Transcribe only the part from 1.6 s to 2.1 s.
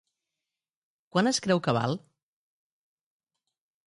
que val?